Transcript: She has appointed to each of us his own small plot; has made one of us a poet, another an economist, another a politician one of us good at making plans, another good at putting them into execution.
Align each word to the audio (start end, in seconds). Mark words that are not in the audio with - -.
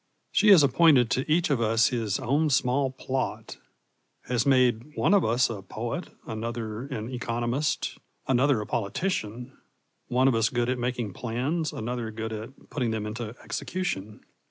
She 0.31 0.47
has 0.49 0.63
appointed 0.63 1.11
to 1.11 1.31
each 1.31 1.51
of 1.51 1.61
us 1.61 1.89
his 1.89 2.17
own 2.19 2.49
small 2.49 2.89
plot; 2.89 3.57
has 4.23 4.47
made 4.47 4.93
one 4.95 5.13
of 5.13 5.23
us 5.23 5.47
a 5.47 5.61
poet, 5.61 6.07
another 6.25 6.87
an 6.87 7.13
economist, 7.13 7.99
another 8.27 8.59
a 8.61 8.65
politician 8.65 9.55
one 10.07 10.27
of 10.27 10.33
us 10.33 10.49
good 10.49 10.69
at 10.69 10.79
making 10.79 11.13
plans, 11.13 11.71
another 11.71 12.09
good 12.09 12.33
at 12.33 12.71
putting 12.71 12.89
them 12.89 13.05
into 13.05 13.35
execution. 13.43 14.25